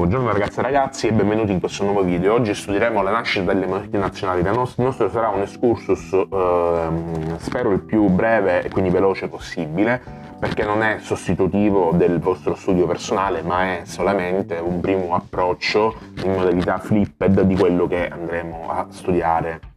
Buongiorno 0.00 0.32
ragazze 0.32 0.60
e 0.60 0.62
ragazzi 0.62 1.06
e 1.08 1.12
benvenuti 1.12 1.52
in 1.52 1.60
questo 1.60 1.84
nuovo 1.84 2.02
video. 2.02 2.32
Oggi 2.32 2.54
studieremo 2.54 3.02
la 3.02 3.10
nascita 3.10 3.52
delle 3.52 3.66
monarchie 3.66 3.98
nazionali. 3.98 4.40
Il 4.40 4.50
nostro 4.78 5.10
sarà 5.10 5.28
un 5.28 5.42
excursus, 5.42 6.10
ehm, 6.10 7.36
spero 7.36 7.70
il 7.70 7.80
più 7.80 8.08
breve 8.08 8.62
e 8.62 8.70
quindi 8.70 8.88
veloce 8.88 9.28
possibile, 9.28 10.00
perché 10.38 10.64
non 10.64 10.82
è 10.82 11.00
sostitutivo 11.00 11.92
del 11.92 12.18
vostro 12.18 12.54
studio 12.54 12.86
personale, 12.86 13.42
ma 13.42 13.64
è 13.64 13.82
solamente 13.84 14.54
un 14.54 14.80
primo 14.80 15.14
approccio 15.14 15.94
in 16.24 16.32
modalità 16.32 16.78
flipped 16.78 17.42
di 17.42 17.54
quello 17.54 17.86
che 17.86 18.08
andremo 18.08 18.70
a 18.70 18.86
studiare 18.88 19.69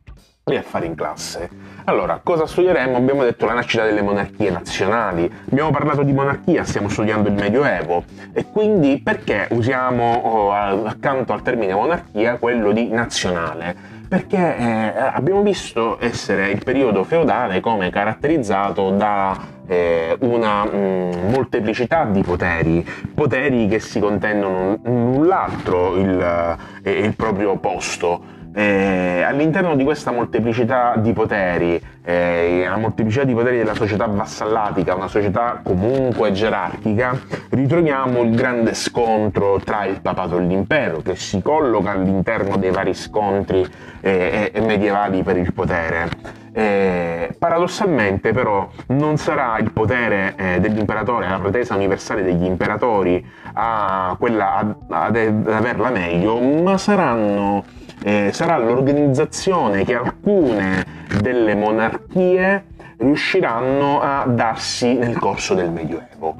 e 0.45 0.57
a 0.57 0.61
fare 0.61 0.85
in 0.85 0.95
classe. 0.95 1.49
Allora, 1.85 2.19
cosa 2.21 2.45
studieremo? 2.45 2.97
Abbiamo 2.97 3.23
detto 3.23 3.45
la 3.45 3.53
nascita 3.53 3.85
delle 3.85 4.01
monarchie 4.01 4.51
nazionali, 4.51 5.31
abbiamo 5.49 5.71
parlato 5.71 6.03
di 6.03 6.11
monarchia, 6.11 6.65
stiamo 6.65 6.89
studiando 6.89 7.29
il 7.29 7.35
Medioevo 7.35 8.03
e 8.33 8.45
quindi 8.51 8.99
perché 9.01 9.47
usiamo 9.51 10.13
oh, 10.13 10.51
accanto 10.85 11.31
al 11.31 11.41
termine 11.41 11.73
monarchia 11.73 12.37
quello 12.37 12.73
di 12.73 12.89
nazionale? 12.89 13.91
Perché 14.05 14.57
eh, 14.57 14.93
abbiamo 15.13 15.41
visto 15.41 15.97
essere 15.99 16.51
il 16.51 16.61
periodo 16.61 17.05
feudale 17.05 17.61
come 17.61 17.89
caratterizzato 17.89 18.91
da 18.91 19.39
eh, 19.65 20.17
una 20.19 20.65
mh, 20.65 20.75
mm, 20.75 21.11
molteplicità 21.31 22.03
di 22.03 22.21
poteri, 22.21 22.85
poteri 23.13 23.67
che 23.67 23.79
si 23.79 23.99
contendono 24.01 24.77
null'altro 24.83 25.95
il, 25.95 26.57
eh, 26.83 26.91
il 26.91 27.15
proprio 27.15 27.55
posto 27.55 28.41
eh, 28.53 29.23
all'interno 29.25 29.75
di 29.75 29.83
questa 29.83 30.11
molteplicità 30.11 30.95
di 30.97 31.11
poteri, 31.13 31.81
eh, 32.03 32.65
la 32.67 32.77
molteplicità 32.77 33.23
di 33.23 33.33
poteri 33.33 33.57
della 33.57 33.73
società 33.73 34.05
vassallatica, 34.05 34.95
una 34.95 35.07
società 35.07 35.61
comunque 35.63 36.31
gerarchica, 36.31 37.19
ritroviamo 37.49 38.21
il 38.21 38.35
grande 38.35 38.73
scontro 38.73 39.59
tra 39.63 39.85
il 39.85 40.01
papato 40.01 40.37
e 40.37 40.41
l'impero, 40.41 41.01
che 41.01 41.15
si 41.15 41.41
colloca 41.41 41.91
all'interno 41.91 42.57
dei 42.57 42.71
vari 42.71 42.93
scontri 42.93 43.65
eh, 44.01 44.51
medievali 44.65 45.23
per 45.23 45.37
il 45.37 45.51
potere. 45.53 46.41
Eh, 46.55 47.35
paradossalmente 47.39 48.31
però 48.31 48.69
non 48.89 49.17
sarà 49.17 49.57
il 49.57 49.71
potere 49.71 50.35
eh, 50.37 50.59
dell'imperatore, 50.59 51.27
la 51.27 51.39
pretesa 51.39 51.73
universale 51.73 52.21
degli 52.21 52.45
imperatori 52.45 53.25
a 53.53 54.15
quella 54.19 54.57
ad, 54.57 54.75
ad, 54.87 55.15
ad 55.15 55.47
averla 55.47 55.89
meglio, 55.89 56.39
ma 56.39 56.77
saranno 56.77 57.63
eh, 58.03 58.31
sarà 58.33 58.57
l'organizzazione 58.57 59.85
che 59.85 59.95
alcune 59.95 60.85
delle 61.21 61.55
monarchie 61.55 62.65
riusciranno 62.97 64.01
a 64.01 64.25
darsi 64.27 64.93
nel 64.93 65.17
corso 65.17 65.53
del 65.53 65.71
Medioevo. 65.71 66.35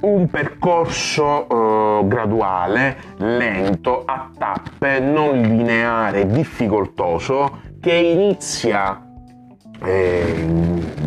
Un 0.00 0.28
percorso 0.28 1.48
eh, 1.48 2.06
graduale, 2.06 2.96
lento, 3.18 4.04
a 4.04 4.30
tappe, 4.36 5.00
non 5.00 5.40
lineare, 5.40 6.26
difficoltoso, 6.26 7.60
che 7.80 7.94
inizia 7.94 9.00
eh, 9.84 10.34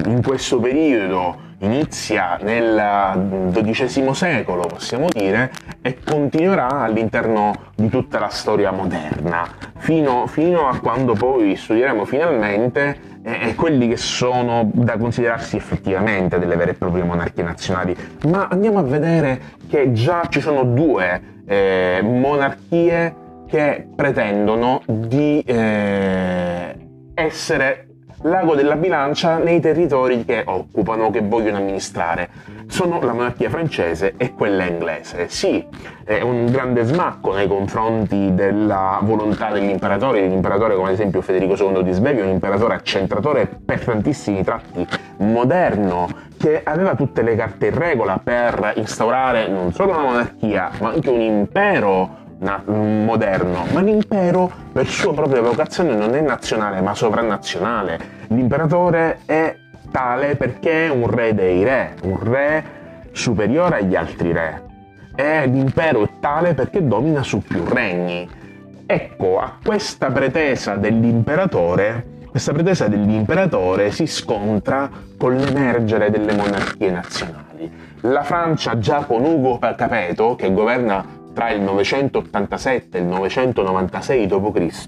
in 0.06 0.22
questo 0.24 0.60
periodo 0.60 1.48
inizia 1.60 2.38
nel 2.42 3.52
XII 3.52 4.14
secolo, 4.14 4.68
possiamo 4.68 5.08
dire, 5.10 5.52
e 5.82 5.98
continuerà 6.04 6.82
all'interno 6.82 7.72
di 7.76 7.90
tutta 7.90 8.20
la 8.20 8.30
storia 8.30 8.72
moderna, 8.72 9.48
fino, 9.78 10.28
fino 10.28 10.68
a 10.68 10.80
quando 10.80 11.14
poi 11.14 11.56
studieremo 11.56 12.06
finalmente 12.06 13.10
eh, 13.24 13.56
quelli 13.56 13.88
che 13.90 13.98
sono 13.98 14.70
da 14.74 14.98
considerarsi 14.98 15.58
effettivamente 15.58 16.40
delle 16.40 16.56
vere 16.56 16.72
e 16.72 16.76
proprie 16.76 17.04
monarchie 17.04 17.44
nazionali. 17.44 17.96
Ma 18.28 18.48
andiamo 18.50 18.80
a 18.80 18.84
vedere 18.84 19.40
che 19.70 19.92
già 19.92 20.28
ci 20.30 20.42
sono 20.42 20.64
due 20.64 21.42
eh, 21.46 22.00
monarchie 22.04 23.28
che 23.48 23.88
pretendono 23.96 24.82
di 24.86 25.42
eh, 25.46 26.76
essere 27.16 27.89
l'ago 28.24 28.56
della 28.56 28.76
bilancia 28.76 29.38
nei 29.38 29.60
territori 29.60 30.26
che 30.26 30.44
occupano, 30.46 31.10
che 31.10 31.22
vogliono 31.22 31.58
amministrare. 31.58 32.30
Sono 32.68 33.02
la 33.02 33.14
monarchia 33.14 33.50
francese 33.50 34.14
e 34.18 34.34
quella 34.34 34.64
inglese. 34.66 35.30
Sì, 35.30 35.66
è 36.04 36.22
un 36.22 36.46
grande 36.52 36.84
smacco 36.84 37.34
nei 37.34 37.48
confronti 37.48 38.34
della 38.34 39.00
volontà 39.02 39.52
dell'imperatore, 39.52 40.22
dell'imperatore 40.22 40.76
come 40.76 40.90
ad 40.90 40.94
esempio 40.94 41.22
Federico 41.22 41.56
II 41.56 41.84
di 41.84 41.92
Svevia, 41.92 42.24
un 42.24 42.30
imperatore 42.30 42.76
accentratore 42.76 43.48
per 43.48 43.84
tantissimi 43.84 44.44
tratti, 44.44 44.86
moderno, 45.18 46.08
che 46.38 46.62
aveva 46.64 46.96
tutte 46.96 47.22
le 47.22 47.36
carte 47.36 47.68
in 47.68 47.78
regola 47.78 48.20
per 48.24 48.74
instaurare 48.76 49.48
non 49.48 49.74
solo 49.74 49.92
una 49.92 50.02
monarchia, 50.02 50.70
ma 50.80 50.90
anche 50.90 51.10
un 51.10 51.22
impero 51.22 52.28
moderno, 52.40 53.66
ma 53.72 53.82
l'impero 53.82 54.52
per 54.72 54.88
sua 54.88 55.14
propria 55.14 55.42
vocazione 55.42 55.94
non 55.96 56.16
è 56.16 56.22
nazionale 56.22 56.82
ma 56.82 56.96
sovranazionale. 56.96 58.00
L'imperatore 58.28 59.20
è 59.26 59.56
tale 59.92 60.36
perché 60.36 60.86
è 60.86 60.90
un 60.90 61.10
re 61.10 61.34
dei 61.34 61.64
re, 61.64 61.96
un 62.04 62.20
re 62.22 62.64
superiore 63.12 63.78
agli 63.78 63.96
altri 63.96 64.32
re. 64.32 64.64
E 65.16 65.48
l'impero 65.48 66.04
è 66.04 66.10
tale 66.20 66.54
perché 66.54 66.86
domina 66.86 67.24
su 67.24 67.42
più 67.42 67.64
regni. 67.66 68.28
Ecco, 68.86 69.40
a 69.40 69.58
questa 69.62 70.10
pretesa 70.10 70.76
dell'imperatore 70.76 72.18
questa 72.30 72.54
pretesa 72.54 72.88
dell'imperatore 72.88 73.90
si 73.90 74.06
scontra 74.06 74.88
con 75.18 75.36
l'emergere 75.36 76.12
delle 76.12 76.36
monarchie 76.36 76.92
nazionali. 76.92 77.72
La 78.02 78.22
Francia 78.22 78.78
già 78.78 79.04
con 79.04 79.24
Ugo 79.26 79.58
Capeto, 79.58 80.36
che 80.36 80.54
governa 80.54 81.19
tra 81.40 81.52
il 81.52 81.62
987 81.62 82.98
e 82.98 83.00
il 83.00 83.08
996 83.08 84.28
d.C., 84.28 84.88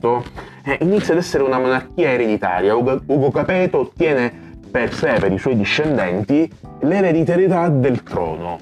eh, 0.66 0.78
inizia 0.81 1.13
ad 1.13 1.19
essere 1.22 1.44
una 1.44 1.57
monarchia 1.57 2.09
ereditaria. 2.09 2.75
Ugo, 2.75 3.01
Ugo 3.06 3.31
Capeto 3.31 3.79
ottiene 3.79 4.57
per 4.69 4.94
sé, 4.94 5.16
per 5.17 5.31
i 5.31 5.38
suoi 5.38 5.56
discendenti, 5.56 6.51
l'ereditarietà 6.81 7.69
del 7.69 8.03
trono. 8.03 8.57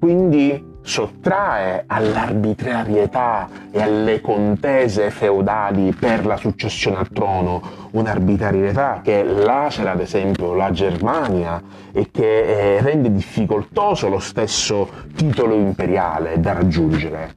Quindi 0.00 0.72
sottrae 0.84 1.84
all'arbitrarietà 1.86 3.48
e 3.70 3.80
alle 3.80 4.20
contese 4.20 5.10
feudali 5.10 5.94
per 5.98 6.26
la 6.26 6.36
successione 6.36 6.98
al 6.98 7.08
trono 7.08 7.62
un'arbitrarietà 7.92 9.00
che 9.02 9.22
lacera 9.24 9.92
ad 9.92 10.00
esempio 10.00 10.52
la 10.52 10.70
Germania 10.72 11.60
e 11.90 12.10
che 12.12 12.76
eh, 12.76 12.82
rende 12.82 13.10
difficoltoso 13.10 14.08
lo 14.08 14.18
stesso 14.18 14.90
titolo 15.16 15.54
imperiale 15.54 16.38
da 16.38 16.52
raggiungere. 16.52 17.34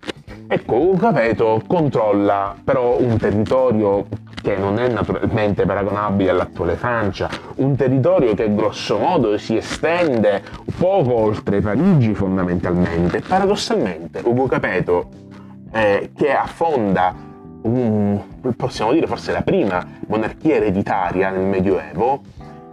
Ecco, 0.49 0.93
Capeto 0.97 1.61
controlla 1.65 2.55
però 2.61 2.99
un 2.99 3.17
territorio 3.17 4.05
che 4.47 4.55
non 4.55 4.79
è 4.79 4.87
naturalmente 4.87 5.65
paragonabile 5.65 6.29
all'attuale 6.29 6.77
Francia, 6.77 7.29
un 7.55 7.75
territorio 7.75 8.33
che 8.33 8.55
grosso 8.55 8.97
modo 8.97 9.37
si 9.37 9.57
estende 9.57 10.41
poco 10.77 11.15
oltre 11.15 11.59
Parigi 11.59 12.13
fondamentalmente. 12.13 13.19
Paradossalmente 13.19 14.21
Ugo 14.23 14.45
Capeto, 14.45 15.09
eh, 15.73 16.11
che 16.15 16.31
affonda 16.31 17.13
un, 17.63 18.21
possiamo 18.55 18.93
dire 18.93 19.05
forse 19.05 19.33
la 19.33 19.41
prima 19.41 19.85
monarchia 20.07 20.55
ereditaria 20.55 21.29
nel 21.29 21.43
Medioevo, 21.43 22.21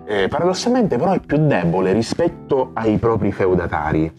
eh, 0.06 0.28
paradossalmente 0.28 0.96
però 0.96 1.10
è 1.10 1.18
più 1.18 1.44
debole 1.44 1.92
rispetto 1.92 2.70
ai 2.74 2.98
propri 2.98 3.32
feudatari. 3.32 4.12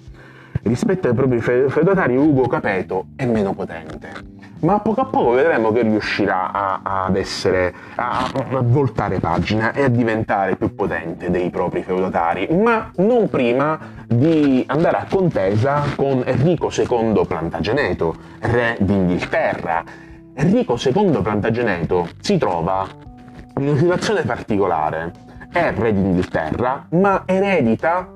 Rispetto 0.63 1.07
ai 1.07 1.13
propri 1.13 1.39
feudatari 1.39 2.17
Ugo 2.17 2.47
Capeto 2.47 3.05
è 3.15 3.25
meno 3.25 3.53
potente 3.53 4.34
ma 4.65 4.73
a 4.73 4.79
poco 4.79 5.01
a 5.01 5.05
poco 5.05 5.31
vedremo 5.31 5.71
che 5.71 5.83
riuscirà 5.83 6.51
a, 6.51 6.79
ad 7.05 7.15
essere, 7.15 7.73
a, 7.95 8.29
a, 8.33 8.61
voltare 8.61 9.19
pagina 9.19 9.71
e 9.71 9.83
a 9.83 9.87
diventare 9.87 10.55
più 10.55 10.73
potente 10.73 11.29
dei 11.29 11.51
propri 11.51 11.83
feudatari, 11.83 12.47
ma 12.51 12.91
non 12.97 13.29
prima 13.29 13.77
di 14.07 14.63
andare 14.67 14.97
a 14.97 15.05
contesa 15.07 15.83
con 15.95 16.23
Enrico 16.25 16.71
II 16.75 17.25
Plantageneto, 17.27 18.15
re 18.39 18.75
d'Inghilterra. 18.79 19.83
Enrico 20.33 20.77
II 20.83 21.21
Plantageneto 21.21 22.09
si 22.19 22.37
trova 22.37 22.87
in 23.57 23.67
una 23.69 23.77
situazione 23.77 24.23
particolare, 24.23 25.11
è 25.51 25.73
re 25.77 25.93
d'Inghilterra, 25.93 26.87
ma 26.89 27.21
eredita 27.25 28.14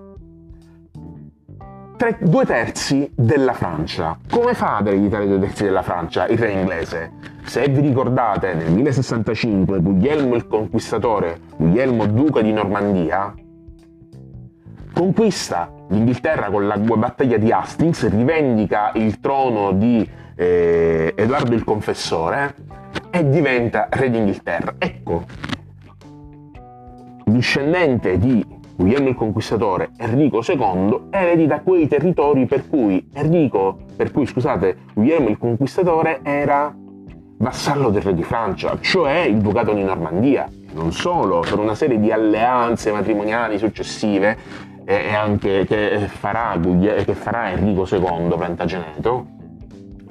tre, 1.99 2.17
due 2.21 2.45
terzi 2.45 3.11
della 3.13 3.51
Francia. 3.51 4.17
Come 4.31 4.53
fa 4.53 4.77
ad 4.77 4.87
ereditare 4.87 5.27
due 5.27 5.37
terzi 5.37 5.65
della 5.65 5.81
Francia 5.81 6.27
il 6.27 6.37
re 6.37 6.51
inglese? 6.51 7.11
Se 7.43 7.67
vi 7.67 7.81
ricordate, 7.81 8.53
nel 8.53 8.71
1065 8.71 9.81
Guglielmo 9.81 10.35
il 10.35 10.47
Conquistatore, 10.47 11.41
Guglielmo 11.57 12.05
Duca 12.05 12.41
di 12.41 12.53
Normandia, 12.53 13.33
conquista 14.93 15.69
l'Inghilterra 15.89 16.49
con 16.49 16.67
la 16.67 16.77
battaglia 16.77 17.37
di 17.37 17.51
Hastings, 17.51 18.07
rivendica 18.07 18.91
il 18.93 19.19
trono 19.19 19.73
di 19.73 20.09
eh, 20.35 21.13
Edoardo 21.17 21.53
il 21.53 21.65
Confessore 21.65 22.55
e 23.09 23.27
diventa 23.27 23.89
re 23.89 24.09
d'Inghilterra. 24.09 24.75
Ecco, 24.77 25.25
discendente 27.25 28.17
di 28.17 28.57
Guglielmo 28.79 29.09
il 29.09 29.15
Conquistatore, 29.15 29.89
Enrico 29.97 30.41
II, 30.41 31.07
eredita 31.09 31.59
quei 31.59 31.89
territori 31.89 32.45
per 32.45 32.69
cui 32.69 33.09
Enrico, 33.11 33.77
per 33.93 34.09
cui 34.13 34.25
scusate, 34.25 34.77
Guglielmo 34.93 35.27
il 35.27 35.37
Conquistatore 35.37 36.21
era 36.23 36.73
vassallo 37.39 37.89
del 37.89 38.01
re 38.01 38.13
di 38.13 38.23
Francia, 38.23 38.77
cioè 38.79 39.17
il 39.23 39.39
ducato 39.39 39.73
di 39.73 39.83
Normandia. 39.83 40.47
Non 40.71 40.93
solo, 40.93 41.41
per 41.41 41.59
una 41.59 41.75
serie 41.75 41.99
di 41.99 42.09
alleanze 42.09 42.93
matrimoniali 42.93 43.57
successive 43.57 44.37
e 44.85 45.13
anche 45.13 45.65
che 45.65 46.07
farà, 46.07 46.57
che 46.57 47.15
farà 47.15 47.51
Enrico 47.51 47.85
II 47.85 48.33
Plantageneto, 48.33 49.25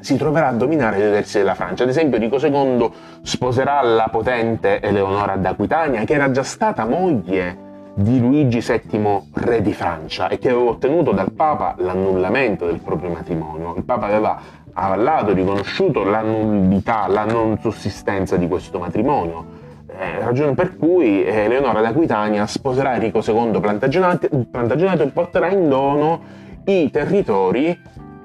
si 0.01 0.19
troverà 0.19 0.49
a 0.49 0.53
dominare 0.53 0.99
le 0.99 1.11
terze 1.11 1.39
della 1.39 1.55
Francia. 1.55 1.85
Ad 1.85 1.89
esempio, 1.89 2.19
Enrico 2.19 2.37
II 2.37 2.91
sposerà 3.23 3.81
la 3.81 4.09
potente 4.11 4.79
Eleonora 4.83 5.37
d'Aquitania, 5.37 6.05
che 6.05 6.13
era 6.13 6.31
già 6.31 6.43
stata 6.43 6.85
moglie 6.85 7.65
di 7.99 8.21
Luigi 8.21 8.61
VII, 8.61 9.31
re 9.33 9.61
di 9.61 9.73
Francia, 9.73 10.29
e 10.29 10.39
che 10.39 10.51
aveva 10.51 10.71
ottenuto 10.71 11.11
dal 11.11 11.33
Papa 11.33 11.75
l'annullamento 11.79 12.65
del 12.67 12.79
proprio 12.79 13.11
matrimonio. 13.11 13.75
Il 13.77 13.83
Papa 13.83 14.07
aveva 14.07 14.41
avallato, 14.73 15.33
riconosciuto 15.33 16.05
la 16.05 16.21
nullità, 16.21 17.09
la 17.09 17.25
non 17.25 17.59
sussistenza 17.59 18.37
di 18.37 18.47
questo 18.47 18.79
matrimonio. 18.79 19.57
Eh, 19.89 20.21
ragione 20.21 20.55
per 20.55 20.77
cui 20.77 21.25
eh, 21.25 21.49
Leonora 21.49 21.81
d'Aquitania 21.81 22.47
sposerà 22.47 22.95
Enrico 22.95 23.21
II 23.27 23.59
Plantageneto, 23.59 24.29
Plantageneto 24.49 25.03
e 25.03 25.09
porterà 25.09 25.49
in 25.49 25.69
dono 25.69 26.21
i 26.67 26.91
territori 26.93 27.77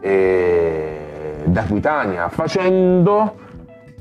eh, 0.01 1.41
d'Aquitania, 1.45 2.29
facendo 2.29 3.37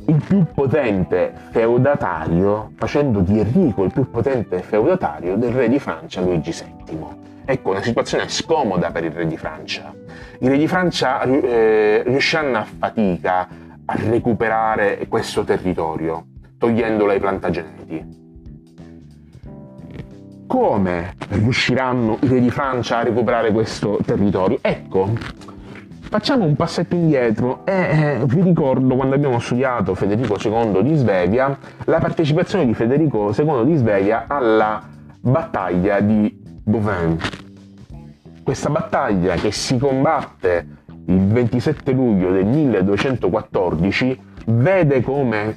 il 0.06 0.22
più 0.26 0.44
potente 0.52 1.32
feudatario, 1.50 2.72
facendo 2.76 3.20
di 3.20 3.38
Enrico 3.38 3.84
il 3.84 3.92
più 3.92 4.10
potente 4.10 4.60
feudatario 4.62 5.36
del 5.36 5.52
re 5.52 5.68
di 5.68 5.78
Francia 5.78 6.20
Luigi 6.20 6.50
VII. 6.50 7.20
Ecco, 7.44 7.70
una 7.70 7.82
situazione 7.82 8.28
scomoda 8.28 8.90
per 8.90 9.04
il 9.04 9.10
re 9.10 9.26
di 9.26 9.36
Francia. 9.36 9.92
I 10.40 10.48
re 10.48 10.56
di 10.56 10.66
Francia 10.66 11.22
eh, 11.22 12.02
riusciranno 12.06 12.58
a 12.58 12.64
fatica 12.64 13.48
a 13.84 13.94
recuperare 13.96 15.06
questo 15.08 15.44
territorio, 15.44 16.26
togliendolo 16.58 17.10
ai 17.10 17.20
plantageneti. 17.20 18.20
Come 20.46 21.14
riusciranno 21.30 22.18
i 22.20 22.28
re 22.28 22.40
di 22.40 22.50
Francia 22.50 22.98
a 22.98 23.02
recuperare 23.02 23.52
questo 23.52 23.98
territorio? 24.04 24.58
Ecco, 24.60 25.10
facciamo 26.12 26.44
un 26.44 26.56
passetto 26.56 26.94
indietro 26.94 27.64
e 27.64 27.72
eh, 27.72 28.24
vi 28.26 28.42
ricordo 28.42 28.96
quando 28.96 29.14
abbiamo 29.14 29.38
studiato 29.38 29.94
Federico 29.94 30.36
II 30.38 30.82
di 30.82 30.94
Svevia 30.94 31.56
la 31.86 32.00
partecipazione 32.00 32.66
di 32.66 32.74
Federico 32.74 33.32
II 33.34 33.64
di 33.64 33.76
Svevia 33.76 34.26
alla 34.28 34.82
battaglia 35.18 36.00
di 36.00 36.38
Bouvin. 36.64 37.16
Questa 38.42 38.68
battaglia 38.68 39.36
che 39.36 39.52
si 39.52 39.78
combatte 39.78 40.66
il 41.06 41.28
27 41.28 41.92
luglio 41.92 42.30
del 42.30 42.44
1214 42.44 44.20
vede 44.48 45.00
come 45.00 45.56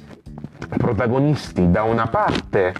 protagonisti 0.74 1.70
da 1.70 1.82
una 1.82 2.06
parte 2.06 2.72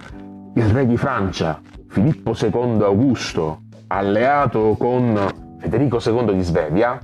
il 0.55 0.65
re 0.65 0.87
di 0.87 0.97
Francia 0.97 1.61
Filippo 1.89 2.33
II 2.35 2.81
Augusto 2.81 3.61
alleato 3.85 4.75
con 4.79 5.15
Federico 5.59 5.99
II 6.03 6.33
di 6.33 6.41
Svevia 6.41 6.99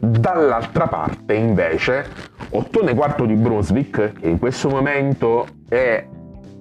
dall'altra 0.00 0.86
parte 0.86 1.34
invece 1.34 2.06
Ottone 2.50 2.92
IV 2.92 3.24
di 3.26 3.34
Brunswick 3.34 4.12
che 4.20 4.28
in 4.28 4.38
questo 4.38 4.68
momento 4.68 5.46
è 5.68 6.06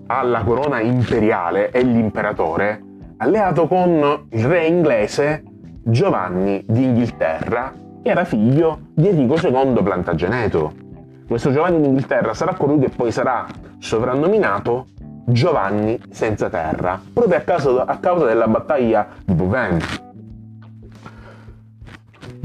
alla 0.07 0.43
corona 0.43 0.79
imperiale 0.79 1.69
è 1.69 1.81
l'imperatore 1.81 2.81
alleato 3.17 3.67
con 3.67 4.27
il 4.29 4.45
re 4.45 4.65
inglese 4.65 5.43
Giovanni 5.83 6.63
d'Inghilterra, 6.67 7.73
che 8.01 8.09
era 8.09 8.25
figlio 8.25 8.79
di 8.93 9.07
Enrico 9.07 9.35
II 9.35 9.81
Plantageneto. 9.83 10.73
Questo 11.27 11.51
Giovanni 11.51 11.81
d'Inghilterra 11.81 12.33
sarà 12.33 12.55
colui 12.55 12.79
che 12.79 12.89
poi 12.89 13.11
sarà 13.11 13.45
sovrannominato 13.79 14.87
Giovanni 15.27 15.99
senza 16.09 16.49
terra, 16.49 16.99
proprio 17.13 17.37
a 17.37 17.41
causa, 17.41 17.85
a 17.85 17.97
causa 17.97 18.25
della 18.25 18.47
battaglia 18.47 19.07
di 19.23 19.33
Bouvin. 19.33 19.79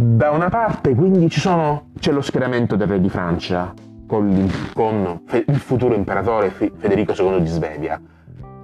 Da 0.01 0.31
una 0.31 0.49
parte 0.49 0.95
quindi 0.95 1.29
sono, 1.29 1.91
c'è 1.99 2.11
lo 2.11 2.23
schieramento 2.23 2.75
del 2.75 2.89
re 2.89 3.03
di 3.03 3.11
Francia 3.11 3.75
con, 4.07 4.27
il 4.31 5.59
futuro 5.59 5.95
imperatore 5.95 6.49
Federico 6.49 7.13
II 7.13 7.43
di 7.43 7.47
Svevia, 7.47 8.01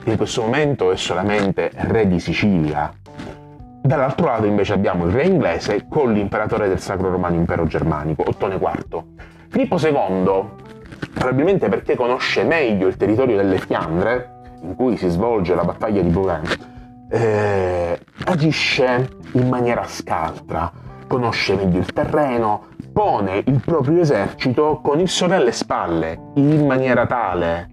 in 0.04 0.16
questo 0.16 0.40
momento 0.40 0.90
è 0.90 0.96
solamente 0.96 1.70
re 1.74 2.08
di 2.08 2.20
Sicilia. 2.20 2.90
Dall'altro 3.82 4.28
lato 4.28 4.46
invece 4.46 4.72
abbiamo 4.72 5.04
il 5.04 5.12
re 5.12 5.26
inglese 5.26 5.86
con 5.86 6.14
l'imperatore 6.14 6.68
del 6.68 6.80
Sacro 6.80 7.10
Romano 7.10 7.34
Impero 7.34 7.66
Germanico, 7.66 8.24
Ottone 8.26 8.54
IV. 8.54 9.04
Filippo 9.48 9.76
II, 9.78 10.42
probabilmente 11.12 11.68
perché 11.68 11.96
conosce 11.96 12.44
meglio 12.44 12.86
il 12.86 12.96
territorio 12.96 13.36
delle 13.36 13.58
Fiandre, 13.58 14.56
in 14.62 14.74
cui 14.74 14.96
si 14.96 15.10
svolge 15.10 15.54
la 15.54 15.64
battaglia 15.64 16.00
di 16.00 16.08
Bouvin, 16.08 16.44
eh, 17.10 18.00
agisce 18.24 19.10
in 19.32 19.48
maniera 19.48 19.84
scaltra, 19.84 20.84
conosce 21.06 21.54
meglio 21.54 21.78
il 21.78 21.92
terreno, 21.92 22.66
pone 22.92 23.42
il 23.44 23.60
proprio 23.64 24.00
esercito 24.00 24.80
con 24.82 25.00
il 25.00 25.08
sole 25.08 25.36
alle 25.36 25.52
spalle, 25.52 26.30
in 26.34 26.66
maniera 26.66 27.06
tale 27.06 27.70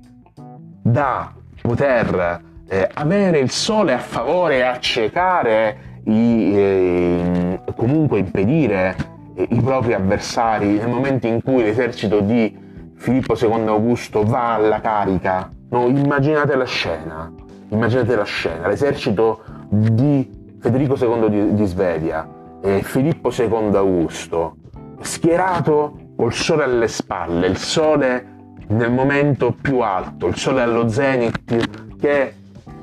da 0.82 1.34
poter 1.62 2.42
eh, 2.68 2.90
avere 2.94 3.40
il 3.40 3.50
sole 3.50 3.94
a 3.94 4.00
favore 4.00 4.58
e 4.58 4.62
accecare 4.62 5.78
i, 6.06 6.54
eh, 6.56 7.62
comunque 7.76 8.20
impedire 8.20 8.96
eh, 9.36 9.48
i 9.50 9.62
propri 9.62 9.94
avversari 9.94 10.78
nel 10.78 10.90
momento 10.90 11.28
in 11.28 11.42
cui 11.42 11.64
l'esercito 11.64 12.20
di 12.20 12.60
Filippo 12.96 13.36
II 13.40 13.68
Augusto 13.68 14.24
va 14.24 14.56
alla 14.56 14.82
carica. 14.82 15.52
No, 15.70 15.88
immaginate 15.88 16.56
la 16.56 16.66
scena, 16.66 17.32
immaginate 17.70 18.16
la 18.16 18.24
scena, 18.24 18.68
l'esercito 18.68 19.42
di 19.70 20.58
Federico 20.60 20.96
II 20.96 21.30
di, 21.30 21.54
di 21.56 21.66
Svevia 21.66 22.42
e 22.66 22.82
Filippo 22.82 23.30
II 23.30 23.76
Augusto, 23.76 24.56
schierato 25.02 26.12
col 26.16 26.32
sole 26.32 26.64
alle 26.64 26.88
spalle, 26.88 27.48
il 27.48 27.58
sole 27.58 28.32
nel 28.68 28.90
momento 28.90 29.52
più 29.52 29.80
alto, 29.80 30.28
il 30.28 30.38
sole 30.38 30.62
allo 30.62 30.88
zenith 30.88 31.98
che 32.00 32.34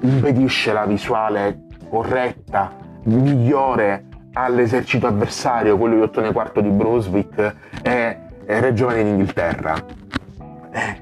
impedisce 0.01 0.75
la 0.75 0.85
visuale 0.85 1.63
corretta, 1.89 2.77
migliore 3.05 4.05
all'esercito 4.35 5.07
avversario, 5.07 5.79
quello 5.79 5.95
di 5.95 6.03
Ottone 6.03 6.29
IV 6.29 6.61
di 6.61 6.69
Brunswick 6.69 7.55
e, 7.83 8.19
Re 8.45 8.73
Giovanni 8.75 9.05
d'Inghilterra. 9.05 9.75
Eh, 10.73 10.99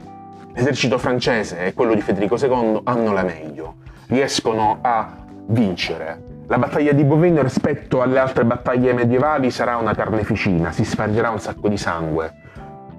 l'esercito 0.55 0.99
francese 0.99 1.65
e 1.67 1.75
quello 1.75 1.95
di 1.95 2.01
Federico 2.01 2.37
II 2.37 2.83
hanno 2.85 3.13
la 3.13 3.23
meglio, 3.23 3.77
riescono 4.07 4.79
a 4.83 5.25
vincere. 5.47 6.28
La 6.49 6.59
battaglia 6.59 6.93
di 6.93 7.05
Bovino 7.05 7.43
rispetto 7.43 8.03
alle 8.03 8.19
altre 8.19 8.45
battaglie 8.45 8.93
medievali 8.93 9.51
sarà 9.51 9.77
una 9.77 9.95
carneficina, 9.95 10.73
si 10.73 10.85
spargerà 10.85 11.31
un 11.31 11.39
sacco 11.39 11.69
di 11.69 11.77
sangue 11.77 12.47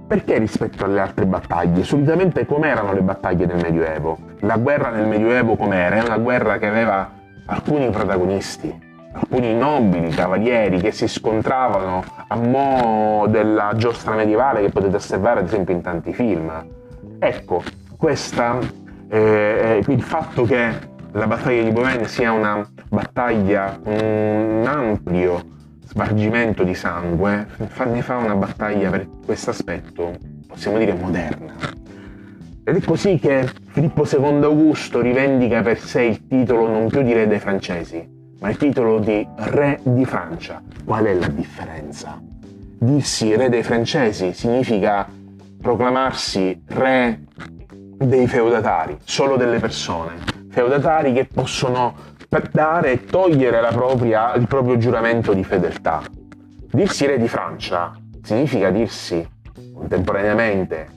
perché 0.10 0.40
rispetto 0.40 0.86
alle 0.86 1.00
altre 1.00 1.28
battaglie? 1.28 1.84
Solitamente 1.84 2.44
com'erano 2.48 2.94
le 2.94 3.02
battaglie 3.02 3.46
del 3.46 3.58
Medioevo? 3.58 4.18
La 4.40 4.58
guerra 4.58 4.90
nel 4.90 5.06
Medioevo 5.06 5.56
com'era? 5.56 5.98
È 5.98 6.04
una 6.04 6.18
guerra 6.18 6.58
che 6.58 6.66
aveva 6.66 7.12
alcuni 7.46 7.92
protagonisti, 7.92 8.76
alcuni 9.14 9.54
nobili, 9.54 10.10
cavalieri 10.10 10.80
che 10.80 10.92
si 10.92 11.08
scontravano 11.08 12.04
a 12.28 12.36
mo' 12.36 13.28
della 13.28 13.74
giostra 13.76 14.16
medievale 14.16 14.62
che 14.62 14.70
potete 14.70 14.96
osservare 14.96 15.42
ad 15.42 15.46
esempio 15.46 15.76
in 15.76 15.82
tanti 15.82 16.12
film. 16.12 16.52
Ecco, 17.20 17.62
questa, 17.96 18.58
eh, 19.10 19.84
il 19.88 20.02
fatto 20.02 20.44
che 20.44 20.89
la 21.12 21.26
battaglia 21.26 21.64
di 21.64 21.72
Boven 21.72 22.06
sia 22.06 22.32
una 22.32 22.68
battaglia 22.88 23.80
con 23.84 23.94
un 23.94 24.64
ampio 24.68 25.58
spargimento 25.88 26.64
di 26.64 26.76
sangue 26.76 27.48
ne 27.58 28.02
fa 28.02 28.18
una 28.18 28.36
battaglia 28.36 28.92
per 28.92 29.08
questo 29.26 29.50
aspetto, 29.50 30.16
possiamo 30.48 30.78
dire, 30.78 30.94
moderna. 30.94 31.56
Ed 32.64 32.76
è 32.76 32.82
così 32.82 33.18
che 33.18 33.50
Filippo 33.70 34.06
II 34.06 34.44
Augusto 34.44 35.02
rivendica 35.02 35.64
per 35.64 35.80
sé 35.80 36.04
il 36.04 36.28
titolo 36.28 36.68
non 36.68 36.90
più 36.90 37.02
di 37.02 37.14
re 37.14 37.28
dei 37.28 37.40
francesi, 37.40 38.08
ma 38.40 38.50
il 38.50 38.58
titolo 38.58 39.00
di 39.00 39.28
re 39.36 39.80
di 39.82 40.06
Francia. 40.06 40.62
Qual 40.86 41.06
è 41.06 41.14
la 41.16 41.28
differenza? 41.30 42.22
Dirsi 42.22 43.36
re 43.36 43.50
dei 43.50 43.64
francesi 43.64 44.34
significa 44.34 45.08
proclamarsi 45.60 46.62
re 46.68 47.22
dei 47.98 48.28
feudatari, 48.28 48.98
solo 49.04 49.36
delle 49.36 49.60
persone, 49.60 50.39
feudatari 50.60 51.14
che 51.14 51.26
possono 51.26 51.96
dare 52.52 52.92
e 52.92 53.06
togliere 53.06 53.66
propria, 53.72 54.34
il 54.34 54.46
proprio 54.46 54.78
giuramento 54.78 55.34
di 55.34 55.46
fedeltà. 55.46 56.02
Dirsi 56.70 57.06
re 57.06 57.18
di 57.18 57.30
Francia 57.30 57.98
significa 58.22 58.70
dirsi 58.70 59.26
contemporaneamente 59.74 60.88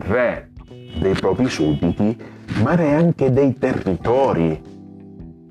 re 0.00 0.50
dei 0.98 1.14
propri 1.14 1.48
sudditi, 1.48 2.16
ma 2.62 2.74
re 2.74 2.92
anche 2.92 3.32
dei 3.32 3.56
territori 3.56 4.60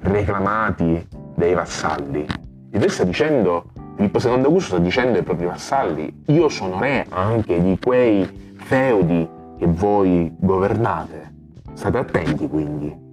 reclamati 0.02 1.08
dei 1.36 1.56
vassalli. 1.56 2.26
Il 2.72 2.80
re 2.80 2.90
sta 2.90 3.04
dicendo, 3.04 3.72
Filippo 3.96 4.20
II 4.20 4.44
Augusto 4.44 4.76
sta 4.76 4.78
dicendo 4.78 5.18
ai 5.18 5.24
propri 5.24 5.48
vassalli, 5.48 6.24
io 6.28 6.48
sono 6.48 6.80
re 6.80 7.08
anche 7.10 7.60
di 7.60 7.76
quei 7.82 8.54
feudi 8.58 9.28
che 9.58 9.66
voi 9.66 10.32
governate. 10.38 11.34
State 11.74 11.98
attenti 11.98 12.48
quindi. 12.48 13.06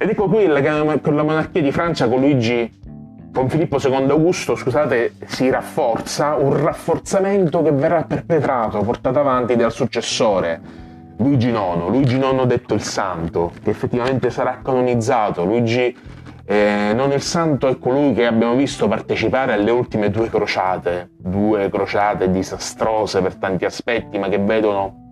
Ed 0.00 0.10
ecco 0.10 0.28
qui 0.28 0.46
con 1.02 1.16
la 1.16 1.24
monarchia 1.24 1.60
di 1.60 1.72
Francia, 1.72 2.08
con 2.08 2.20
Luigi, 2.20 2.72
con 3.32 3.50
Filippo 3.50 3.78
II 3.82 4.08
Augusto, 4.10 4.54
scusate, 4.54 5.14
si 5.26 5.50
rafforza 5.50 6.36
un 6.36 6.56
rafforzamento 6.56 7.62
che 7.62 7.72
verrà 7.72 8.04
perpetrato, 8.04 8.78
portato 8.82 9.18
avanti 9.18 9.56
dal 9.56 9.72
successore, 9.72 10.60
Luigi 11.16 11.48
IX, 11.48 11.88
Luigi 11.88 12.14
IX 12.14 12.44
detto 12.44 12.74
il 12.74 12.82
Santo, 12.82 13.50
che 13.60 13.70
effettivamente 13.70 14.30
sarà 14.30 14.60
canonizzato. 14.62 15.44
Luigi 15.44 15.96
eh, 16.44 16.92
non 16.94 17.10
il 17.10 17.22
Santo 17.22 17.66
è 17.66 17.76
colui 17.80 18.14
che 18.14 18.24
abbiamo 18.24 18.54
visto 18.54 18.86
partecipare 18.86 19.52
alle 19.52 19.72
ultime 19.72 20.10
due 20.10 20.30
crociate, 20.30 21.10
due 21.16 21.68
crociate 21.70 22.30
disastrose 22.30 23.20
per 23.20 23.34
tanti 23.34 23.64
aspetti, 23.64 24.16
ma 24.16 24.28
che 24.28 24.38
vedono 24.38 25.07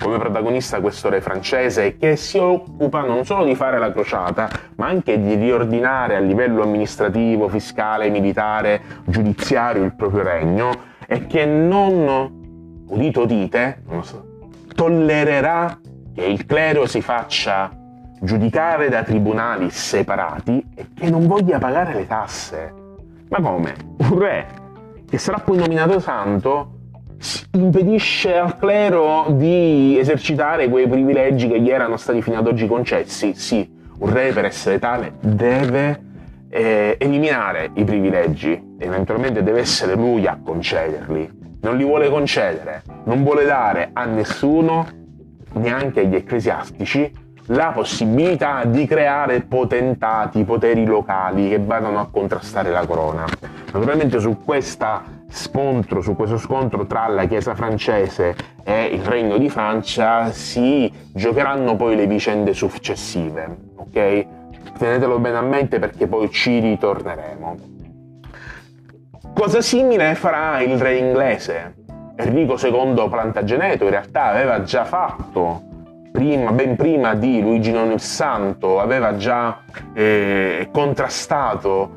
come 0.00 0.18
protagonista 0.18 0.80
questo 0.80 1.08
re 1.08 1.20
francese 1.20 1.96
che 1.96 2.16
si 2.16 2.38
occupa 2.38 3.02
non 3.02 3.24
solo 3.24 3.44
di 3.44 3.54
fare 3.54 3.78
la 3.78 3.92
crociata, 3.92 4.48
ma 4.76 4.86
anche 4.86 5.20
di 5.20 5.34
riordinare 5.34 6.16
a 6.16 6.20
livello 6.20 6.62
amministrativo, 6.62 7.48
fiscale, 7.48 8.10
militare, 8.10 8.80
giudiziario 9.04 9.84
il 9.84 9.94
proprio 9.94 10.22
regno 10.22 10.70
e 11.06 11.26
che 11.26 11.44
non, 11.44 12.84
udito 12.88 13.22
udite, 13.22 13.82
non 13.88 14.04
so, 14.04 14.24
tollererà 14.74 15.78
che 16.14 16.24
il 16.24 16.46
clero 16.46 16.86
si 16.86 17.00
faccia 17.00 17.70
giudicare 18.20 18.88
da 18.88 19.02
tribunali 19.02 19.70
separati 19.70 20.64
e 20.74 20.86
che 20.94 21.10
non 21.10 21.26
voglia 21.26 21.58
pagare 21.58 21.94
le 21.94 22.06
tasse. 22.06 22.72
Ma 23.28 23.40
come? 23.40 23.74
Un 23.98 24.18
re 24.18 24.46
che 25.08 25.18
sarà 25.18 25.38
poi 25.38 25.58
nominato 25.58 26.00
santo 26.00 26.75
impedisce 27.52 28.36
al 28.36 28.58
clero 28.58 29.26
di 29.30 29.98
esercitare 29.98 30.68
quei 30.68 30.86
privilegi 30.88 31.48
che 31.48 31.60
gli 31.60 31.70
erano 31.70 31.96
stati 31.96 32.22
fino 32.22 32.38
ad 32.38 32.46
oggi 32.46 32.66
concessi. 32.66 33.34
Sì, 33.34 33.68
un 33.98 34.12
re 34.12 34.32
per 34.32 34.44
essere 34.44 34.78
tale 34.78 35.14
deve 35.20 36.02
eh, 36.48 36.96
eliminare 36.98 37.70
i 37.74 37.84
privilegi, 37.84 38.76
eventualmente 38.78 39.42
deve 39.42 39.60
essere 39.60 39.94
lui 39.94 40.26
a 40.26 40.38
concederli. 40.42 41.44
Non 41.60 41.76
li 41.76 41.84
vuole 41.84 42.08
concedere, 42.08 42.82
non 43.04 43.24
vuole 43.24 43.44
dare 43.44 43.90
a 43.92 44.04
nessuno, 44.04 44.86
neanche 45.54 46.00
agli 46.00 46.14
ecclesiastici, 46.14 47.24
la 47.46 47.72
possibilità 47.74 48.64
di 48.64 48.86
creare 48.86 49.42
potentati, 49.42 50.44
poteri 50.44 50.84
locali 50.84 51.48
che 51.48 51.58
vadano 51.58 52.00
a 52.00 52.08
contrastare 52.10 52.70
la 52.70 52.84
corona. 52.86 53.24
Naturalmente 53.72 54.18
su 54.18 54.38
questa 54.44 55.02
scontro, 55.28 56.00
su 56.00 56.14
questo 56.14 56.38
scontro 56.38 56.86
tra 56.86 57.08
la 57.08 57.26
Chiesa 57.26 57.54
francese 57.54 58.34
e 58.64 58.84
il 58.86 59.02
Regno 59.02 59.38
di 59.38 59.48
Francia 59.48 60.30
si 60.30 60.90
giocheranno 61.12 61.76
poi 61.76 61.96
le 61.96 62.06
vicende 62.06 62.54
successive, 62.54 63.56
ok? 63.76 64.26
Tenetelo 64.78 65.18
bene 65.18 65.36
a 65.36 65.42
mente 65.42 65.78
perché 65.78 66.06
poi 66.06 66.30
ci 66.30 66.58
ritorneremo. 66.58 67.74
Cosa 69.34 69.60
simile 69.60 70.14
farà 70.14 70.60
il 70.62 70.78
re 70.78 70.96
inglese. 70.96 71.74
Enrico 72.16 72.56
II 72.58 73.08
Plantageneto 73.08 73.84
in 73.84 73.90
realtà 73.90 74.24
aveva 74.24 74.62
già 74.62 74.84
fatto 74.84 75.62
prima, 76.10 76.50
ben 76.52 76.76
prima 76.76 77.14
di 77.14 77.42
Luigi 77.42 77.70
IX 77.70 77.92
il 77.92 78.00
Santo, 78.00 78.80
aveva 78.80 79.16
già 79.16 79.60
eh, 79.92 80.68
contrastato 80.72 81.95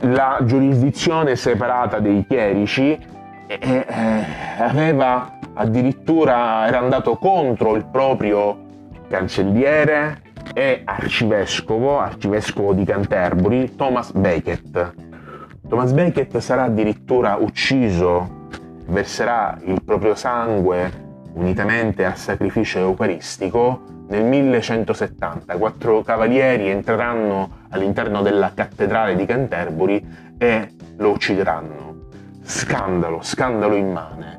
la 0.00 0.38
giurisdizione 0.42 1.36
separata 1.36 1.98
dei 1.98 2.24
chierici 2.26 2.98
e 3.46 3.58
eh, 3.60 4.24
aveva 4.58 5.38
addirittura 5.54 6.66
era 6.66 6.78
andato 6.78 7.16
contro 7.16 7.76
il 7.76 7.84
proprio 7.86 8.62
cancelliere 9.08 10.22
e 10.52 10.82
arcivescovo, 10.84 11.98
arcivescovo 12.00 12.72
di 12.74 12.84
Canterbury, 12.84 13.74
Thomas 13.76 14.12
Becket. 14.12 14.94
Thomas 15.68 15.92
Becket 15.92 16.36
sarà 16.38 16.64
addirittura 16.64 17.36
ucciso, 17.38 18.48
verserà 18.86 19.58
il 19.64 19.82
proprio 19.82 20.14
sangue 20.14 21.02
unitamente 21.34 22.04
al 22.04 22.16
sacrificio 22.16 22.78
eucaristico 22.78 23.82
nel 24.08 24.24
1170 24.24 25.56
quattro 25.56 26.02
cavalieri 26.02 26.68
entreranno 26.68 27.62
all'interno 27.74 28.22
della 28.22 28.52
cattedrale 28.54 29.16
di 29.16 29.26
Canterbury 29.26 30.06
e 30.38 30.74
lo 30.96 31.10
uccideranno. 31.10 32.06
Scandalo, 32.42 33.20
scandalo 33.20 33.74
immane. 33.74 34.38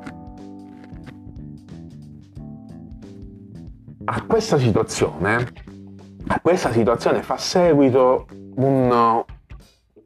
A 4.04 4.22
questa 4.22 4.56
situazione, 4.58 5.52
a 6.28 6.40
questa 6.40 6.70
situazione 6.70 7.22
fa 7.22 7.36
seguito 7.36 8.26
un, 8.56 9.24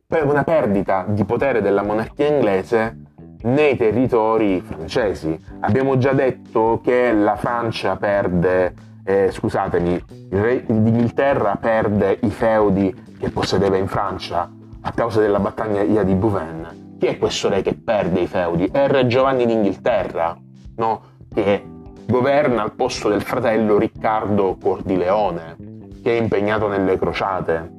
una 0.08 0.44
perdita 0.44 1.04
di 1.06 1.24
potere 1.24 1.60
della 1.60 1.82
monarchia 1.82 2.26
inglese 2.26 2.96
nei 3.42 3.76
territori 3.76 4.60
francesi. 4.60 5.38
Abbiamo 5.60 5.98
già 5.98 6.12
detto 6.12 6.80
che 6.82 7.12
la 7.12 7.36
Francia 7.36 7.96
perde 7.96 8.88
eh, 9.10 9.30
scusatemi, 9.32 10.04
il 10.30 10.40
re 10.40 10.64
d'Inghilterra 10.64 11.56
perde 11.60 12.18
i 12.22 12.30
feudi 12.30 12.94
che 13.18 13.30
possedeva 13.30 13.76
in 13.76 13.88
Francia 13.88 14.48
a 14.82 14.92
causa 14.92 15.20
della 15.20 15.40
battaglia 15.40 16.02
di 16.02 16.14
Bouvain. 16.14 16.96
Chi 16.98 17.06
è 17.06 17.18
questo 17.18 17.48
re 17.48 17.62
che 17.62 17.74
perde 17.74 18.20
i 18.20 18.26
feudi? 18.26 18.68
È 18.70 18.82
il 18.84 18.88
re 18.88 19.06
Giovanni 19.06 19.46
d'Inghilterra, 19.46 20.36
no? 20.76 21.02
che 21.32 21.64
governa 22.06 22.62
al 22.62 22.72
posto 22.72 23.08
del 23.08 23.22
fratello 23.22 23.78
Riccardo 23.78 24.56
Cordileone, 24.60 25.56
che 26.02 26.16
è 26.16 26.20
impegnato 26.20 26.68
nelle 26.68 26.98
crociate. 26.98 27.78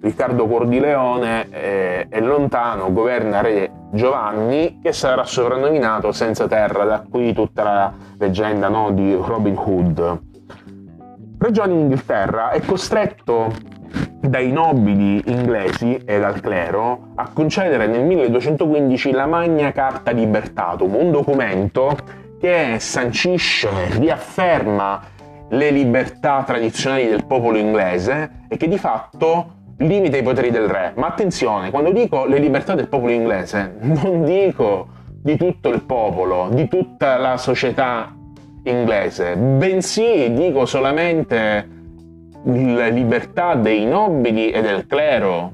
Riccardo 0.00 0.46
Cordileone 0.46 1.48
è, 1.48 2.06
è 2.08 2.20
lontano, 2.20 2.92
governa 2.92 3.40
re 3.40 3.70
Giovanni, 3.90 4.80
che 4.82 4.92
sarà 4.92 5.24
soprannominato 5.24 6.12
senza 6.12 6.46
terra, 6.46 6.84
da 6.84 7.04
qui 7.08 7.32
tutta 7.32 7.62
la 7.62 7.92
leggenda 8.18 8.68
no, 8.68 8.90
di 8.92 9.14
Robin 9.14 9.56
Hood. 9.56 10.32
Re 11.44 11.50
Giovanni 11.50 11.76
d'Inghilterra 11.76 12.52
è 12.52 12.60
costretto 12.62 13.52
dai 14.18 14.50
nobili 14.50 15.20
inglesi 15.26 15.94
e 16.02 16.18
dal 16.18 16.40
clero 16.40 17.08
a 17.16 17.28
concedere 17.34 17.86
nel 17.86 18.02
1215 18.02 19.10
la 19.10 19.26
Magna 19.26 19.70
Carta 19.70 20.10
Libertatum, 20.10 20.94
un 20.94 21.10
documento 21.10 21.98
che 22.40 22.76
sancisce, 22.78 23.68
riafferma 23.98 25.02
le 25.50 25.70
libertà 25.70 26.44
tradizionali 26.46 27.08
del 27.08 27.26
popolo 27.26 27.58
inglese 27.58 28.46
e 28.48 28.56
che 28.56 28.66
di 28.66 28.78
fatto 28.78 29.74
limita 29.80 30.16
i 30.16 30.22
poteri 30.22 30.50
del 30.50 30.66
re. 30.66 30.94
Ma 30.96 31.08
attenzione, 31.08 31.70
quando 31.70 31.92
dico 31.92 32.24
le 32.24 32.38
libertà 32.38 32.74
del 32.74 32.88
popolo 32.88 33.12
inglese, 33.12 33.76
non 33.82 34.24
dico 34.24 34.88
di 35.06 35.36
tutto 35.36 35.68
il 35.68 35.82
popolo, 35.82 36.48
di 36.50 36.68
tutta 36.68 37.18
la 37.18 37.36
società 37.36 38.14
inglese, 38.64 39.36
bensì 39.36 40.32
dico 40.32 40.66
solamente 40.66 41.68
la 42.44 42.88
libertà 42.88 43.54
dei 43.54 43.86
nobili 43.86 44.50
e 44.50 44.60
del 44.60 44.86
clero. 44.86 45.52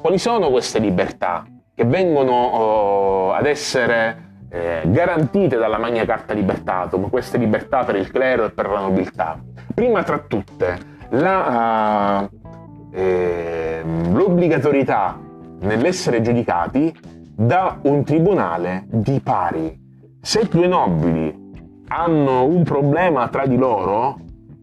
Quali 0.00 0.18
sono 0.18 0.50
queste 0.50 0.78
libertà 0.78 1.44
che 1.74 1.84
vengono 1.84 2.32
oh, 2.32 3.32
ad 3.32 3.46
essere 3.46 4.26
eh, 4.50 4.82
garantite 4.86 5.56
dalla 5.56 5.78
Magna 5.78 6.04
Carta 6.04 6.32
Libertatum, 6.32 7.10
queste 7.10 7.36
libertà 7.36 7.84
per 7.84 7.96
il 7.96 8.10
clero 8.10 8.46
e 8.46 8.50
per 8.50 8.68
la 8.68 8.80
nobiltà? 8.80 9.38
Prima 9.74 10.02
tra 10.02 10.18
tutte, 10.18 10.78
la, 11.10 12.28
uh, 12.30 12.96
eh, 12.96 13.82
l'obbligatorietà 14.10 15.18
nell'essere 15.60 16.20
giudicati 16.20 16.94
da 17.34 17.78
un 17.82 18.04
tribunale 18.04 18.84
di 18.88 19.20
pari. 19.20 19.86
Se 20.20 20.48
due 20.50 20.66
nobili 20.66 21.47
hanno 21.88 22.44
un 22.44 22.62
problema 22.64 23.28
tra 23.28 23.46
di 23.46 23.56
loro, 23.56 24.18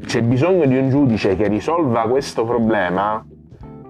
c'è 0.05 0.21
bisogno 0.21 0.65
di 0.65 0.77
un 0.77 0.89
giudice 0.89 1.35
che 1.35 1.47
risolva 1.47 2.07
questo 2.07 2.45
problema, 2.45 3.23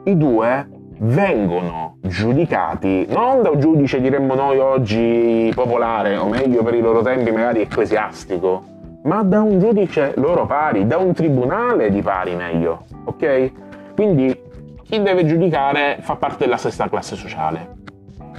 i 0.03 0.17
due 0.17 0.67
vengono 0.97 1.97
giudicati 2.01 3.05
non 3.09 3.41
da 3.41 3.49
un 3.49 3.59
giudice, 3.59 3.99
diremmo 3.99 4.33
noi 4.33 4.59
oggi, 4.59 5.51
popolare, 5.53 6.15
o 6.15 6.27
meglio 6.27 6.63
per 6.63 6.75
i 6.75 6.81
loro 6.81 7.01
tempi 7.01 7.31
magari 7.31 7.61
ecclesiastico, 7.61 8.63
ma 9.03 9.23
da 9.23 9.41
un 9.41 9.59
giudice 9.59 10.13
loro 10.15 10.45
pari, 10.45 10.87
da 10.87 10.97
un 10.97 11.13
tribunale 11.13 11.89
di 11.89 12.01
pari 12.01 12.35
meglio, 12.35 12.85
ok? 13.03 13.51
Quindi 13.93 14.41
chi 14.83 15.01
deve 15.01 15.25
giudicare 15.25 15.97
fa 15.99 16.15
parte 16.15 16.45
della 16.45 16.57
stessa 16.57 16.87
classe 16.87 17.15
sociale. 17.15 17.83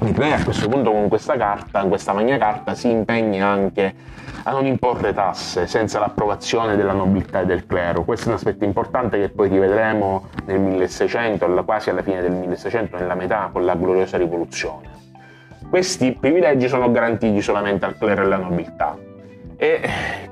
Il 0.03 0.15
re 0.15 0.35
a 0.35 0.45
questo 0.45 0.69
punto 0.69 0.93
con 0.93 1.09
questa 1.09 1.37
carta, 1.37 1.83
questa 1.85 2.13
magna 2.13 2.37
carta, 2.37 2.75
si 2.75 2.91
impegna 2.91 3.47
anche 3.47 3.95
a 4.43 4.51
non 4.51 4.67
imporre 4.67 5.15
tasse 5.15 5.67
senza 5.67 5.99
l'approvazione 5.99 6.77
della 6.77 6.93
nobiltà 6.93 7.41
e 7.41 7.47
del 7.47 7.67
clero. 7.67 8.05
Questo 8.05 8.27
è 8.27 8.29
un 8.29 8.35
aspetto 8.35 8.65
importante 8.65 9.19
che 9.19 9.31
poi 9.31 9.49
rivedremo 9.49 10.29
nel 10.45 10.61
1600, 10.61 11.65
quasi 11.65 11.91
alla 11.91 12.03
fine 12.03 12.21
del 12.21 12.33
1600, 12.33 12.99
nella 12.99 13.15
metà, 13.15 13.49
con 13.51 13.65
la 13.65 13.75
gloriosa 13.75 14.19
rivoluzione. 14.19 14.91
Questi 15.69 16.13
privilegi 16.13 16.69
sono 16.69 16.91
garantiti 16.91 17.41
solamente 17.41 17.87
al 17.87 17.97
clero 17.97 18.21
e 18.21 18.25
alla 18.25 18.37
nobiltà. 18.37 18.97
E 19.57 19.81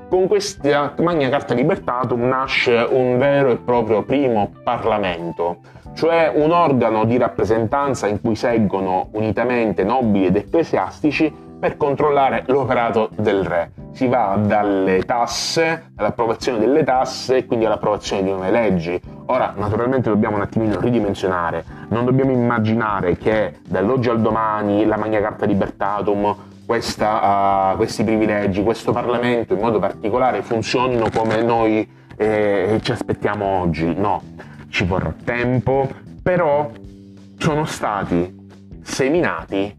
con 0.07 0.27
questa 0.27 0.93
Magna 0.99 1.27
Carta 1.29 1.55
Libertatum 1.55 2.21
nasce 2.21 2.87
un 2.89 3.17
vero 3.17 3.49
e 3.49 3.57
proprio 3.57 4.03
primo 4.03 4.51
Parlamento, 4.63 5.57
cioè 5.95 6.31
un 6.33 6.51
organo 6.51 7.05
di 7.05 7.17
rappresentanza 7.17 8.05
in 8.05 8.21
cui 8.21 8.35
seggono 8.35 9.07
unitamente 9.11 9.83
nobili 9.83 10.27
ed 10.27 10.35
ecclesiastici 10.35 11.33
per 11.57 11.77
controllare 11.77 12.43
l'operato 12.47 13.09
del 13.15 13.43
re. 13.43 13.71
Si 13.91 14.07
va 14.07 14.37
dalle 14.39 15.03
tasse, 15.03 15.91
all'approvazione 15.95 16.59
delle 16.59 16.83
tasse 16.83 17.37
e 17.37 17.45
quindi 17.45 17.65
all'approvazione 17.65 18.23
di 18.23 18.29
nuove 18.29 18.51
leggi. 18.51 19.01
Ora, 19.27 19.53
naturalmente 19.55 20.09
dobbiamo 20.09 20.35
un 20.35 20.41
attimino 20.41 20.79
ridimensionare, 20.79 21.63
non 21.89 22.03
dobbiamo 22.03 22.31
immaginare 22.31 23.17
che 23.17 23.59
dall'oggi 23.65 24.09
al 24.09 24.19
domani 24.19 24.85
la 24.85 24.97
Magna 24.97 25.21
Carta 25.21 25.45
Libertatum 25.45 26.35
questa, 26.65 27.71
uh, 27.71 27.77
questi 27.77 28.03
privilegi, 28.03 28.63
questo 28.63 28.91
Parlamento 28.91 29.53
in 29.53 29.59
modo 29.59 29.79
particolare 29.79 30.41
funzionino 30.41 31.09
come 31.15 31.41
noi 31.41 31.87
eh, 32.17 32.79
ci 32.81 32.91
aspettiamo 32.91 33.45
oggi. 33.45 33.93
No, 33.95 34.21
ci 34.75 34.83
vorrà 34.83 35.15
tempo, 35.23 35.89
però 36.21 36.69
sono 37.37 37.63
stati 37.63 38.35
seminati 38.83 39.73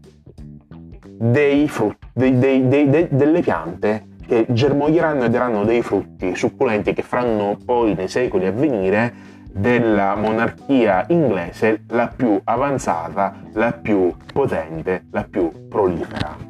dei 1.19 1.67
frutti, 1.67 2.07
dei, 2.13 2.67
dei, 2.67 3.07
delle 3.07 3.41
piante 3.41 4.07
che 4.25 4.47
germoglieranno 4.49 5.25
e 5.25 5.29
daranno 5.29 5.65
dei 5.65 5.83
frutti 5.83 6.35
succulenti 6.35 6.93
che 6.93 7.03
faranno 7.03 7.59
poi 7.63 7.93
nei 7.93 8.07
secoli 8.07 8.47
a 8.47 8.51
venire 8.51 9.13
della 9.51 10.15
monarchia 10.15 11.05
inglese 11.09 11.83
la 11.89 12.07
più 12.07 12.41
avanzata, 12.43 13.35
la 13.53 13.73
più 13.73 14.11
potente, 14.33 15.05
la 15.11 15.27
più 15.29 15.67
prolifera. 15.69 16.46